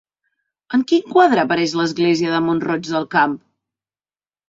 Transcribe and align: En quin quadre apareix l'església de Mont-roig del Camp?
En 0.77 0.85
quin 0.91 1.03
quadre 1.17 1.45
apareix 1.45 1.77
l'església 1.83 2.35
de 2.35 2.43
Mont-roig 2.49 2.93
del 2.97 3.09
Camp? 3.17 3.41